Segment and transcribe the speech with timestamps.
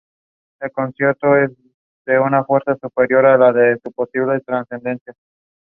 [0.61, 1.55] The applicant for this
[2.07, 5.13] medicinal product is Roche Registration GmbH.